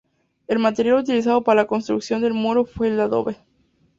[0.47, 3.37] El material utilizado para la construcción del muro fue el adobe.